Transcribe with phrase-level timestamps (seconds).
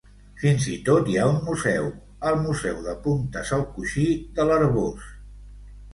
[0.43, 1.91] Fins i tot hi ha un museu,
[2.31, 4.07] el Museu de Puntes al Coixí
[4.41, 5.13] de l'Arboç.